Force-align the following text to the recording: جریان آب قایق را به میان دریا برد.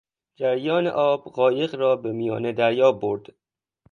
جریان 0.39 0.85
آب 1.11 1.23
قایق 1.23 1.75
را 1.75 1.95
به 1.95 2.11
میان 2.13 2.51
دریا 2.51 2.91
برد. 2.91 3.29